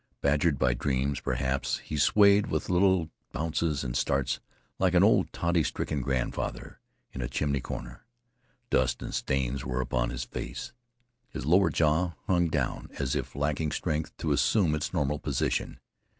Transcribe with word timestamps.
Badgered 0.21 0.57
by 0.57 0.73
dreams, 0.73 1.19
perhaps, 1.19 1.77
he 1.77 1.95
swayed 1.95 2.47
with 2.47 2.69
little 2.71 3.11
bounces 3.33 3.83
and 3.83 3.95
starts, 3.95 4.39
like 4.79 4.95
an 4.95 5.03
old 5.03 5.31
toddy 5.31 5.61
stricken 5.61 6.01
grandfather 6.01 6.79
in 7.13 7.21
a 7.21 7.27
chimney 7.29 7.59
corner. 7.61 8.03
Dust 8.71 9.03
and 9.03 9.13
stains 9.13 9.63
were 9.63 9.79
upon 9.79 10.09
his 10.09 10.23
face. 10.23 10.73
His 11.29 11.45
lower 11.45 11.69
jaw 11.69 12.13
hung 12.25 12.47
down 12.47 12.89
as 12.97 13.15
if 13.15 13.35
lacking 13.35 13.71
strength 13.73 14.17
to 14.17 14.31
assume 14.31 14.73
its 14.73 14.91
normal 14.91 15.19
position. 15.19 15.79